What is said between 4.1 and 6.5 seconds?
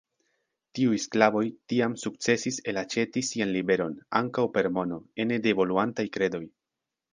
ankaŭ per mono, ene de evoluantaj kredoj!